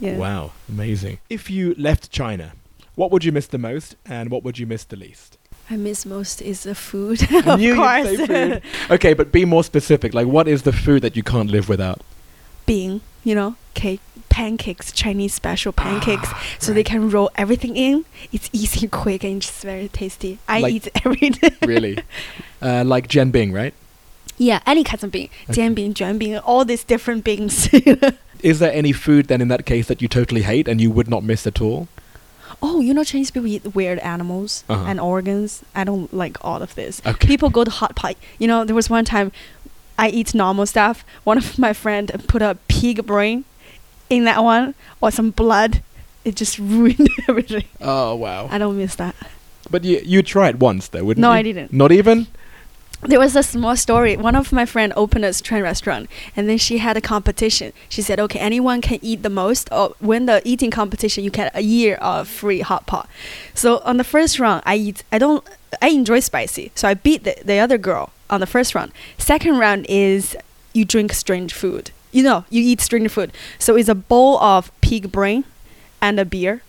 [0.00, 0.16] yeah.
[0.16, 1.18] Wow, amazing.
[1.30, 2.52] If you left China,
[2.94, 5.38] what would you miss the most and what would you miss the least?
[5.68, 8.06] I miss most is the food, of you'd course.
[8.06, 8.62] say food.
[8.90, 10.14] Okay, but be more specific.
[10.14, 12.00] Like, what is the food that you can't live without?
[12.66, 16.28] Being, you know, cake, pancakes, Chinese special pancakes,
[16.58, 18.04] so they Ah, can roll everything in.
[18.32, 20.38] It's easy, quick, and just very tasty.
[20.48, 21.50] I Like- eat every day.
[21.66, 21.98] really?
[22.62, 23.74] Uh, like Jianbing, right?
[24.38, 25.62] Yeah, any kinds of bean, Okay.
[25.62, 27.68] jianbing, juanbing, all these different beans.
[28.42, 31.08] Is there any food then in that case that you totally hate and you would
[31.08, 31.88] not miss at all?
[32.62, 34.84] oh, you know, Chinese people eat weird animals Uh-huh.
[34.88, 35.62] and organs.
[35.74, 37.02] I don't like all of this.
[37.04, 37.26] Okay.
[37.26, 38.16] People go to hot pot.
[38.38, 39.30] You know, there was one time
[39.98, 41.04] I eat normal stuff.
[41.24, 43.44] One of my friend put a pig brain
[44.08, 45.82] in that one or some blood.
[46.24, 47.64] It just ruined everything.
[47.80, 48.48] Oh wow!
[48.50, 49.14] I don't miss that.
[49.70, 51.38] But you you tried once though, wouldn't No, you?
[51.38, 51.72] I didn't.
[51.72, 52.26] Not even.
[53.06, 54.16] There was a small story.
[54.16, 57.72] One of my friend opened a Chinese restaurant, and then she had a competition.
[57.88, 61.24] She said, "Okay, anyone can eat the most, or win the eating competition.
[61.24, 63.08] You get a year of free hot pot."
[63.54, 65.04] So on the first round, I eat.
[65.12, 65.44] I don't.
[65.82, 68.92] I enjoy spicy, so I beat the, the other girl on the first round.
[69.18, 70.36] Second round is
[70.72, 71.90] you drink strange food.
[72.12, 73.32] You know, you eat strange food.
[73.58, 75.44] So it's a bowl of pig brain
[76.00, 76.62] and a beer,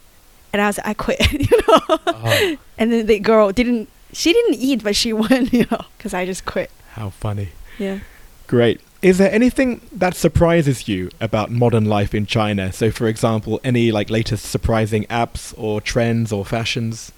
[0.51, 1.31] and I was like, I quit.
[1.51, 3.89] You know, Oh, and then the girl didn't.
[4.13, 5.47] She didn't eat, but she won.
[5.51, 6.71] You know, because I just quit.
[6.91, 7.49] how funny!
[7.77, 7.99] Yeah.
[8.47, 8.81] Great.
[9.01, 12.73] Is there anything that surprises you about modern life in China?
[12.73, 17.11] So, for example, any like latest surprising apps or trends or fashions?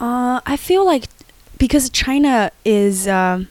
[0.00, 1.04] Uh, I feel like
[1.58, 3.48] because China is um,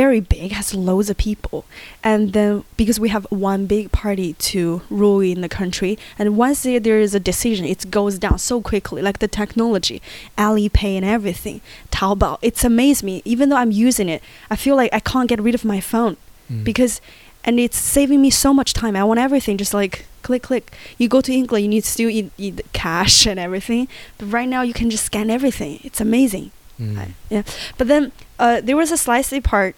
[0.00, 1.64] very big, has loads of people,
[2.02, 6.62] and then because we have one big party to rule in the country, and once
[6.62, 9.00] there, is a decision, it goes down so quickly.
[9.02, 10.00] Like the technology,
[10.38, 12.38] Alipay and everything, Taobao.
[12.42, 13.22] It's amazed me.
[13.24, 16.16] Even though I'm using it, I feel like I can't get rid of my phone
[16.50, 16.64] Mm.
[16.64, 17.00] because
[17.44, 21.06] and it's saving me so much time i want everything just like click click you
[21.08, 23.86] go to england you need to still eat, eat cash and everything
[24.18, 26.50] but right now you can just scan everything it's amazing
[26.80, 26.98] Mm.
[26.98, 27.42] I- yeah
[27.78, 29.76] but then uh, there was a slightly part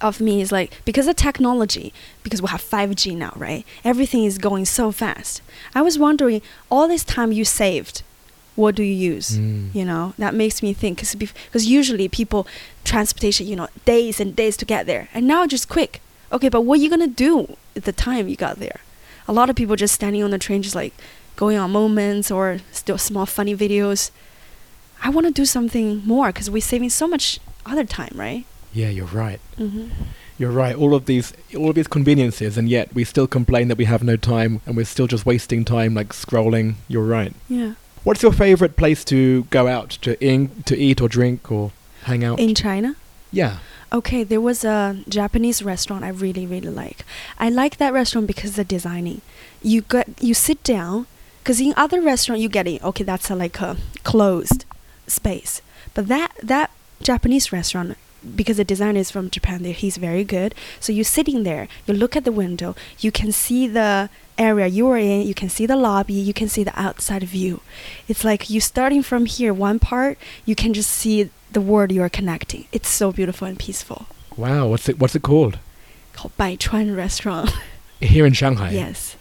[0.00, 1.92] of me is like because of technology
[2.22, 3.64] because we have 5g now right?
[3.84, 5.42] Everything is going so fast.
[5.74, 8.02] I was wondering all this time you saved
[8.56, 9.36] what do you use?
[9.36, 9.74] Mm.
[9.74, 12.46] you know that makes me think because usually people
[12.84, 15.08] transportation you know days and days to get there.
[15.14, 16.00] And now just quick.
[16.32, 18.80] Okay but what are you gonna do at the time you got there?
[19.26, 20.94] A lot of people just standing on the train just like
[21.36, 24.10] going on moments or still small funny videos.
[25.02, 28.90] I want to do something more because we're saving so much other time right Yeah,
[28.90, 29.40] you're right.
[29.56, 29.88] mm-hmm.
[30.36, 30.74] You're right.
[30.74, 34.02] All of these, all of these conveniences, and yet we still complain that we have
[34.02, 36.74] no time, and we're still just wasting time, like scrolling.
[36.88, 37.32] You're right.
[37.48, 41.72] yeah What's your favorite place to go out to in, to eat or drink or
[42.02, 42.38] hang out?
[42.38, 42.96] in china
[43.34, 43.58] yeah.
[43.92, 47.04] Okay, there was a Japanese restaurant I really really like.
[47.38, 49.20] I like that restaurant because the designing.
[49.62, 51.06] You get you sit down,
[51.40, 52.78] because in other restaurant you get in.
[52.82, 54.64] Okay, that's a, like a closed
[55.06, 55.62] space,
[55.94, 56.70] but that that
[57.02, 57.96] Japanese restaurant.
[58.36, 60.54] Because the designer is from Japan, there he's very good.
[60.80, 64.08] So you're sitting there, you look at the window, you can see the
[64.38, 67.60] area you are in, you can see the lobby, you can see the outside view.
[68.08, 72.02] It's like you starting from here, one part, you can just see the world you
[72.02, 72.66] are connecting.
[72.72, 74.06] It's so beautiful and peaceful.
[74.36, 74.68] Wow.
[74.68, 74.98] What's it?
[74.98, 75.58] What's it called?
[76.12, 77.50] Called Baichuan Restaurant.
[78.00, 78.70] Here in Shanghai.
[78.72, 79.16] yes.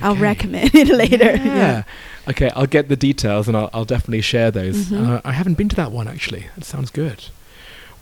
[0.00, 1.36] I'll recommend it later.
[1.36, 1.84] Yeah.
[2.28, 4.86] Okay, I'll get the details and I'll, I'll definitely share those.
[4.86, 5.06] Mhm.
[5.08, 6.46] Uh, I haven't been to that one actually.
[6.56, 7.26] That sounds good.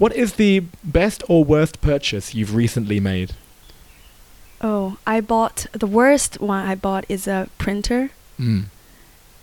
[0.00, 3.32] What is the best or worst purchase you've recently made?
[4.62, 8.10] Oh, I bought the worst one I bought is a printer
[8.40, 8.64] Mm.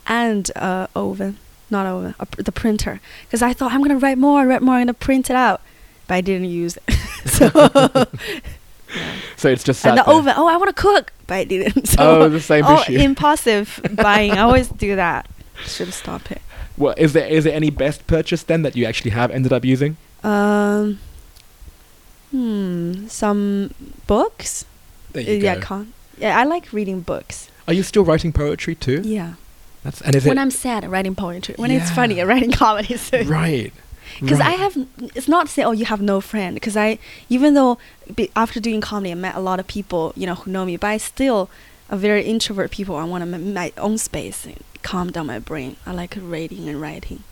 [0.08, 1.38] and a oven.
[1.70, 3.00] Not oven, a, pr- the printer.
[3.26, 5.62] Because I thought I'm gonna write more, write more, I'm gonna print it out,
[6.08, 6.94] but I didn't use it.
[7.26, 8.06] so yeah.
[9.36, 10.14] So it's just and the there.
[10.16, 10.34] oven.
[10.38, 11.88] Oh, I want to cook, but I didn't.
[11.94, 12.98] So Oh, the same oh, issue.
[12.98, 14.32] impulsive buying.
[14.32, 15.28] I always do that.
[15.66, 16.42] Should stop it.
[16.78, 19.64] Well, is there is there any best purchase then that you actually have ended up
[19.66, 19.98] using?
[20.24, 21.00] Um.
[22.32, 23.08] Hmm.
[23.08, 23.74] Some
[24.06, 24.66] books.
[25.14, 26.38] There Uh, yeah, con- yeah.
[26.38, 27.50] I like reading books.
[27.68, 29.02] Are you still writing poetry too?
[29.04, 29.34] Yeah.
[29.84, 31.56] That's and is when it I'm sad, I'm writing poetry.
[31.58, 32.98] When it's funny, I'm writing comedy.
[32.98, 33.72] So right?
[34.20, 34.76] Because I have,
[35.16, 36.56] it's not to say, oh, you have no friend.
[36.56, 36.98] Because I,
[37.30, 37.78] even though
[38.16, 40.78] be, after doing comedy, I met a lot of people, you know, who know me,
[40.78, 41.50] but I still,
[41.90, 42.96] a very introvert people.
[42.96, 45.76] I want to my own space and calm down my brain.
[45.86, 47.24] I like reading and writing.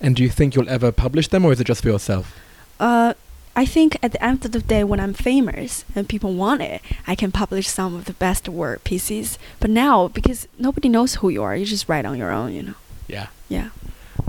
[0.00, 2.36] And do you think you'll ever publish them, or is it just for yourself?
[2.78, 3.14] Uh,
[3.56, 6.82] I think at the end of the day, when I'm famous and people want it,
[7.06, 9.38] I can publish some of the best work pieces.
[9.60, 12.62] But now, because nobody knows who you are, you just write on your own, you
[12.62, 12.74] know.
[13.06, 13.28] Yeah.
[13.48, 13.68] Yeah.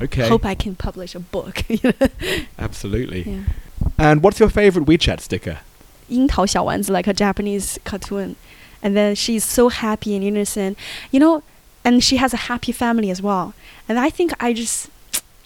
[0.01, 0.29] Okay.
[0.29, 1.63] Hope I can publish a book.
[2.59, 3.23] Absolutely.
[3.23, 3.43] yeah.
[3.97, 5.57] And what's your favorite WeChat sticker?
[6.07, 8.35] 樱桃小丸子, like a Japanese cartoon.
[8.83, 10.77] And then she's so happy and innocent,
[11.11, 11.41] you know,
[11.83, 13.53] and she has a happy family as well.
[13.89, 14.89] And I think I just,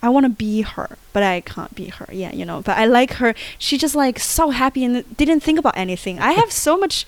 [0.05, 2.07] I want to be her, but I can't be her.
[2.13, 3.35] Yeah, you know, but I like her.
[3.59, 6.19] She just like so happy and didn't think about anything.
[6.19, 7.07] I have so much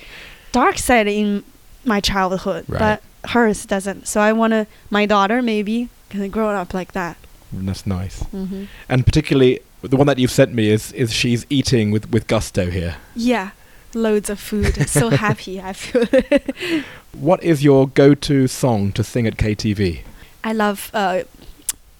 [0.52, 1.42] dark side in
[1.84, 2.78] my childhood, Right.
[2.78, 4.06] but hers doesn't.
[4.06, 7.16] So I want to, my daughter maybe, can grow up like that.
[7.52, 8.22] That's nice.
[8.30, 12.26] hmm And particularly the one that you've sent me is is she's eating with with
[12.26, 12.96] gusto here.
[13.14, 13.50] Yeah,
[13.94, 14.88] loads of food.
[14.88, 16.06] so happy, I feel.
[17.28, 20.00] What is your go-to song to sing at KTV?
[20.44, 20.90] I love.
[20.92, 21.22] Uh,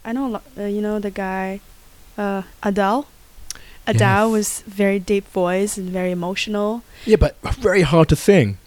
[0.07, 0.41] I know.
[0.57, 1.61] Uh, you know the guy,
[2.17, 3.07] uh, Adele.
[3.89, 4.33] Adele Yes.
[4.33, 6.83] was very deep voice and very emotional.
[7.05, 8.59] Yeah, but very hard to sing.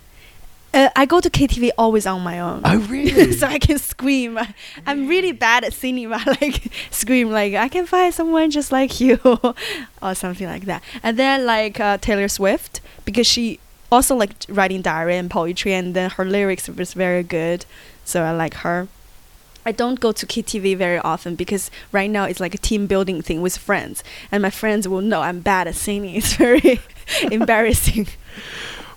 [0.73, 2.61] Uh, I go to KTV always on my own.
[2.63, 3.31] Oh, really?
[3.39, 4.37] so I can scream.
[4.37, 4.53] I-
[4.85, 8.71] I'm really bad at singing, but I like scream like I can find someone just
[8.71, 9.17] like you,
[10.01, 10.83] or something like that.
[11.01, 13.59] And then like uh, Taylor Swift because she
[13.91, 17.65] also like writing diary and poetry, and then her lyrics was very good,
[18.05, 18.87] so I like her.
[19.69, 23.21] I don't go to KTV very often because right now it's like a team building
[23.21, 26.15] thing with friends, and my friends will know I'm bad at singing.
[26.19, 26.79] It's very
[27.31, 28.07] embarrassing.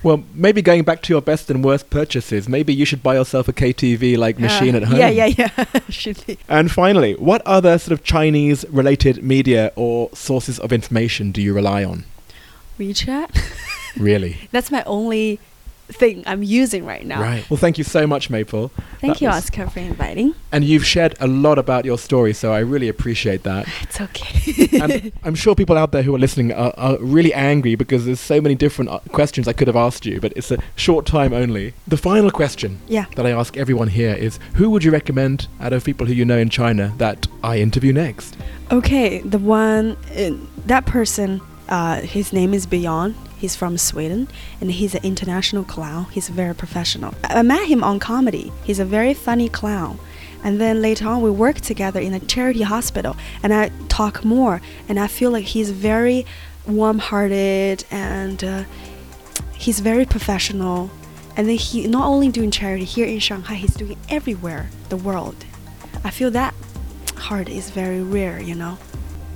[0.05, 3.47] Well, maybe going back to your best and worst purchases, maybe you should buy yourself
[3.47, 4.99] a KTV like machine Uh, at home.
[4.99, 5.65] Yeah, yeah, yeah.
[5.91, 6.39] Should be.
[6.49, 11.55] And finally, what other sort of Chinese related media or sources of information do you
[11.55, 12.03] rely on?
[12.81, 13.31] WeChat.
[13.97, 14.49] Really?
[14.51, 15.39] That's my only
[15.89, 17.21] thing I'm using right now.
[17.21, 17.49] Right.
[17.51, 18.69] Well, thank you so much, Maple.
[19.01, 20.35] Thank That you, was- Oscar, for inviting.
[20.51, 23.67] And you've shared a lot about your story, so I really appreciate that.
[23.83, 24.79] It's okay.
[24.81, 28.21] and I'm sure people out there who are listening are, are really angry because there's
[28.21, 31.33] so many different uh, questions I could have asked you, but it's a short time
[31.33, 31.75] only.
[31.87, 33.07] The final question yeah.
[33.17, 36.25] that I ask everyone here is who would you recommend out of people who you
[36.25, 38.37] know in China that I interview next?
[38.71, 40.31] Okay, the one, uh,
[40.67, 41.41] that person,
[41.73, 43.15] uh, his name is Beyond.
[43.39, 44.29] He's from Sweden
[44.61, 46.05] and he's an international clown.
[46.13, 47.15] He's very professional.
[47.25, 48.53] I I met him on comedy.
[48.63, 49.99] He's a very funny clown.
[50.45, 54.61] And then later on, we worked together in a charity hospital and I talk more.
[54.87, 56.27] And I feel like he's very
[56.67, 58.65] warm hearted and uh,
[59.55, 60.91] he's very professional.
[61.39, 65.47] And then he not only doing charity here in Shanghai, he's doing everywhere the world.
[66.05, 66.55] I feel that
[67.17, 68.77] heart is very rare, you know.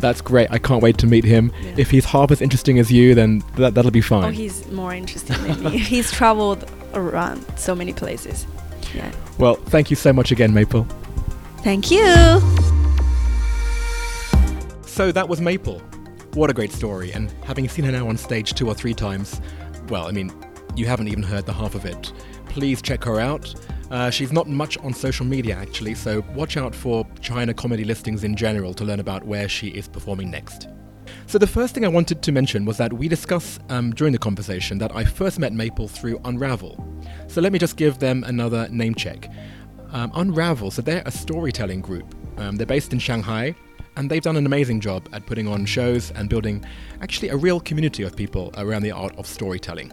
[0.07, 0.49] That's great.
[0.53, 1.53] I can't wait to meet him.
[1.61, 1.75] Yeah.
[1.79, 4.25] If he's half as interesting as you, then that, that'll be oh, fine.
[4.27, 5.79] Oh, he's more interesting than me.
[5.79, 6.65] he's traveled
[6.95, 8.47] around so many places.
[8.95, 9.11] Yeah.
[9.39, 10.87] well, thank you so much again, Maple.
[11.65, 12.07] Thank you.
[14.87, 15.81] So that was Maple.
[16.35, 17.13] What a great story.
[17.13, 19.41] And having seen her now on stage two or three times,
[19.89, 20.33] well, I mean,
[20.77, 22.13] you haven't even heard the half of it.
[22.45, 23.53] Please check her out.
[23.91, 28.25] Uh, she's not much on social media actually, so watch out for China comedy listings
[28.25, 30.69] in general to learn about where she is performing next.
[31.27, 34.19] So the first thing I wanted to mention was that we discussed um, during the
[34.19, 36.85] conversation that I first met Maple through Unravel.
[37.29, 39.31] So let me just give them another name check.
[39.91, 42.15] Um, Unravel, so they're a storytelling group.
[42.39, 43.55] Um, they're based in Shanghai,
[43.97, 46.65] and they've done an amazing job at putting on shows and building
[47.01, 49.93] actually a real community of people around the art of storytelling.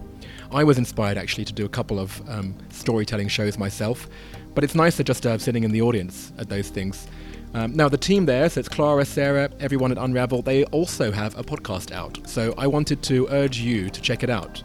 [0.51, 4.07] I was inspired actually to do a couple of um, storytelling shows myself,
[4.53, 7.07] but it's nicer just uh, sitting in the audience at those things.
[7.55, 11.37] Um, now, the team there, so it's Clara, Sarah, everyone at Unravel, they also have
[11.37, 12.17] a podcast out.
[12.27, 14.63] So I wanted to urge you to check it out.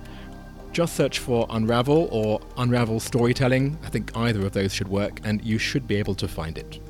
[0.72, 3.78] Just search for Unravel or Unravel Storytelling.
[3.82, 6.80] I think either of those should work, and you should be able to find it.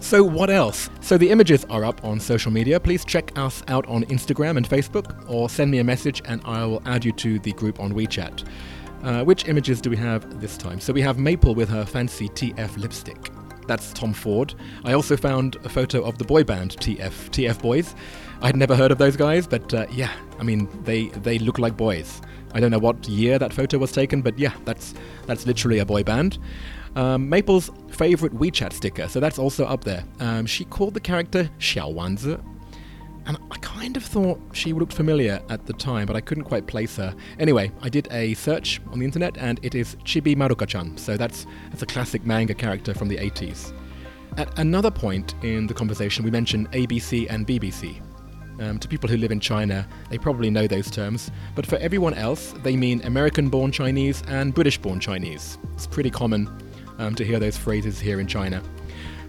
[0.00, 0.90] So, what else?
[1.00, 2.78] So, the images are up on social media.
[2.78, 6.64] Please check us out on Instagram and Facebook, or send me a message and I
[6.64, 8.46] will add you to the group on WeChat.
[9.02, 10.80] Uh, which images do we have this time?
[10.80, 13.30] So, we have Maple with her fancy TF lipstick.
[13.66, 14.54] That's Tom Ford.
[14.84, 17.94] I also found a photo of the boy band TF, TF Boys.
[18.42, 21.76] I'd never heard of those guys, but uh, yeah, I mean, they, they look like
[21.76, 22.20] boys.
[22.54, 24.94] I don't know what year that photo was taken, but yeah, that's,
[25.26, 26.38] that's literally a boy band.
[26.96, 30.02] Um, Maple's favorite WeChat sticker, so that's also up there.
[30.18, 32.42] Um, she called the character Xiao Wanzi,
[33.26, 36.66] and I kind of thought she looked familiar at the time, but I couldn't quite
[36.66, 37.14] place her.
[37.38, 41.46] Anyway, I did a search on the internet, and it is Chibi Maruko-chan, so that's,
[41.68, 43.74] that's a classic manga character from the 80s.
[44.38, 48.00] At another point in the conversation, we mentioned ABC and BBC.
[48.58, 52.14] Um, to people who live in China, they probably know those terms, but for everyone
[52.14, 55.58] else, they mean American born Chinese and British born Chinese.
[55.74, 56.48] It's pretty common
[56.98, 58.62] um, to hear those phrases here in China.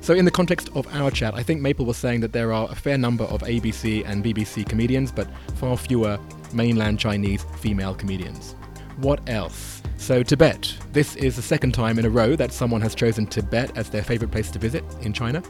[0.02, 2.68] So, in the context of our chat, I think Maple was saying that there are
[2.72, 6.20] a fair number of ABC and BBC comedians, but far fewer
[6.54, 8.56] mainland Chinese female comedians.
[8.98, 9.82] What else?
[9.98, 10.76] So, Tibet.
[10.94, 14.04] This is the second time in a row that someone has chosen Tibet as their
[14.04, 15.44] favourite place to visit in China.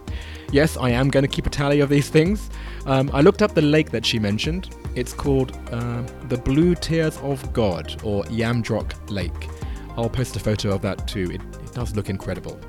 [0.51, 2.49] Yes, I am going to keep a tally of these things.
[2.85, 4.75] Um, I looked up the lake that she mentioned.
[4.95, 9.49] It's called uh, the Blue Tears of God, or Yamdrok Lake.
[9.97, 11.31] I'll post a photo of that too.
[11.31, 11.41] It,
[11.77, 12.59] does look incredible.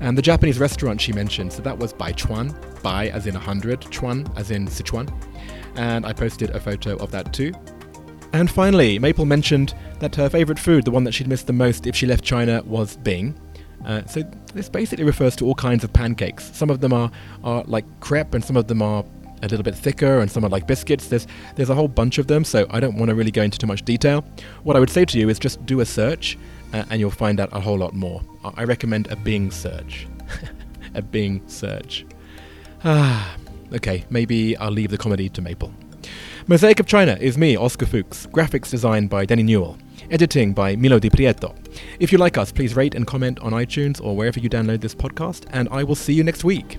[0.00, 4.26] And the Japanese restaurant she mentioned, so that was Baichuan, Bai as in 100, Chuan
[4.36, 5.08] as in Sichuan.
[5.76, 7.52] And I posted a photo of that too.
[8.32, 11.86] And finally, Maple mentioned that her favourite food, the one that she'd miss the most
[11.86, 13.38] if she left China, was Bing.
[13.84, 14.22] Uh, so
[14.52, 16.50] this basically refers to all kinds of pancakes.
[16.56, 17.10] Some of them are,
[17.44, 19.04] are like crepe, and some of them are
[19.42, 21.08] a little bit thicker, and some are like biscuits.
[21.08, 21.26] There's
[21.56, 23.66] there's a whole bunch of them, so I don't want to really go into too
[23.66, 24.24] much detail.
[24.62, 26.38] What I would say to you is just do a search,
[26.72, 28.22] uh, and you'll find out a whole lot more.
[28.44, 30.06] I recommend a Bing search.
[30.94, 32.06] a Bing search.
[32.84, 33.36] Ah,
[33.72, 35.72] okay, maybe I'll leave the comedy to Maple.
[36.46, 38.26] Mosaic of China is me, Oscar Fuchs.
[38.26, 39.78] Graphics designed by Denny Newell.
[40.10, 41.54] Editing by Milo Di Prieto.
[42.00, 44.94] If you like us, please rate and comment on iTunes or wherever you download this
[44.94, 46.78] podcast, and I will see you next week.